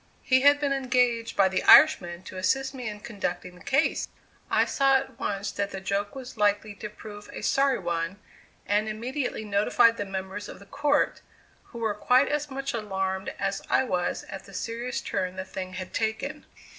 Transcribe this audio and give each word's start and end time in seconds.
He 0.23 0.41
had 0.41 0.59
been 0.59 0.73
engaged 0.73 1.37
by 1.37 1.47
the 1.47 1.61
Irishman 1.61 2.23
to 2.23 2.37
assist 2.37 2.73
me 2.73 2.89
in 2.89 3.01
conducting 3.01 3.53
the 3.53 3.63
case! 3.63 4.07
I 4.49 4.65
saw 4.65 4.95
at 4.97 5.19
once 5.19 5.51
that 5.51 5.69
the 5.69 5.79
joke 5.79 6.15
was 6.15 6.37
likely 6.37 6.73
to 6.73 6.89
prove 6.89 7.29
a 7.31 7.43
sorry 7.43 7.77
one, 7.77 8.17
and 8.65 8.89
immediately 8.89 9.45
notified 9.45 9.97
the 9.97 10.05
members 10.05 10.49
of 10.49 10.57
the 10.57 10.65
"court," 10.65 11.21
who 11.65 11.77
were 11.77 11.93
quite 11.93 12.29
as 12.29 12.49
much 12.49 12.73
alarmed 12.73 13.31
as 13.37 13.61
I 13.69 13.83
was 13.83 14.23
at 14.23 14.45
the 14.45 14.55
serious 14.55 15.01
turn 15.01 15.35
the 15.35 15.45
thing 15.45 15.73
had 15.73 15.93
taken. 15.93 16.47